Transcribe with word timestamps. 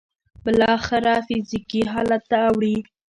بالاخره 0.45 1.13
فزيکي 1.27 1.81
حالت 1.93 2.21
ته 2.29 2.37
اوړي. 2.47 2.75